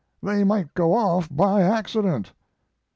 [0.23, 2.33] They might go off by accident.'